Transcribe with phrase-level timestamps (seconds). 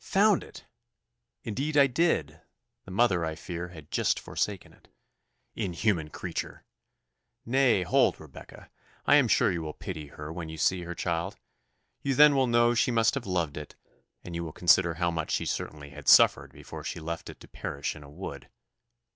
[0.05, 0.65] "Found it!"
[1.43, 2.41] "Indeed I did.
[2.85, 4.87] The mother, I fear, had just forsaken it."
[5.55, 6.65] "Inhuman creature!"
[7.45, 8.71] "Nay, hold, Rebecca!
[9.05, 11.35] I am sure you will pity her when you see her child
[12.01, 13.75] you then will know she must have loved it
[14.23, 17.47] and you will consider how much she certainly had suffered before she left it to
[17.47, 18.49] perish in a wood."